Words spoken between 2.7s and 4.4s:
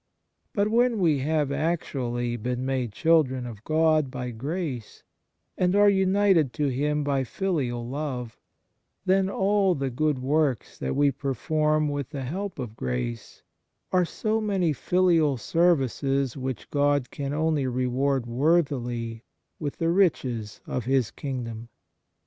children of God by no EFFECT